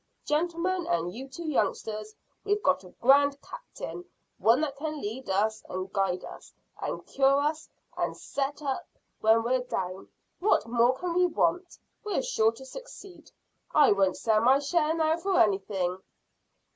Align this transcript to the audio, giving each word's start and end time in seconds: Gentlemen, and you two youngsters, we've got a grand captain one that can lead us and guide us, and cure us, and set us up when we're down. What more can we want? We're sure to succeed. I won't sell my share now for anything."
Gentlemen, 0.25 0.87
and 0.87 1.13
you 1.13 1.29
two 1.29 1.47
youngsters, 1.47 2.15
we've 2.43 2.63
got 2.63 2.83
a 2.83 2.89
grand 3.01 3.39
captain 3.39 4.03
one 4.39 4.59
that 4.61 4.75
can 4.75 4.99
lead 4.99 5.29
us 5.29 5.63
and 5.69 5.93
guide 5.93 6.23
us, 6.23 6.51
and 6.81 7.05
cure 7.05 7.39
us, 7.39 7.69
and 7.95 8.17
set 8.17 8.63
us 8.63 8.79
up 8.79 8.87
when 9.19 9.43
we're 9.43 9.59
down. 9.61 10.09
What 10.39 10.65
more 10.65 10.95
can 10.97 11.13
we 11.13 11.27
want? 11.27 11.77
We're 12.03 12.23
sure 12.23 12.51
to 12.51 12.65
succeed. 12.65 13.29
I 13.75 13.91
won't 13.91 14.17
sell 14.17 14.41
my 14.41 14.57
share 14.57 14.95
now 14.95 15.17
for 15.17 15.39
anything." 15.39 16.01